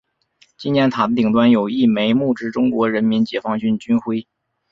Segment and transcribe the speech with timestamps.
[0.57, 4.27] 纪念塔的顶端有一枚木质中国人民解放军军徽。